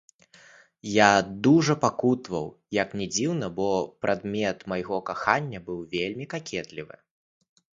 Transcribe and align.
Я 0.91 1.09
дужа 1.47 1.75
пакутаваў, 1.83 2.47
як 2.77 2.89
ні 3.01 3.05
дзіўна, 3.15 3.51
бо 3.59 3.67
прадмет 4.07 4.57
майго 4.75 4.97
кахання 5.11 5.59
быў 5.69 5.79
вельмі 5.93 6.25
какетлівы. 6.33 6.95